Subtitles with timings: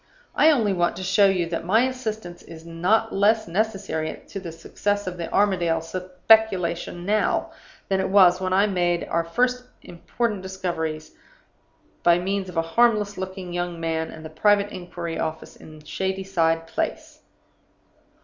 [0.33, 4.51] I only want to show you that my assistance is not less necessary to the
[4.51, 7.51] success of the Armadale speculation now
[7.87, 11.11] than it was when I made our first important discoveries,
[12.01, 16.65] by means of the harmless looking young man and the private inquiry office in Shadyside
[16.65, 17.19] Place.